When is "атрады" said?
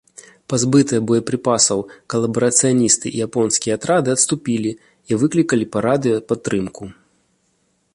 3.81-4.09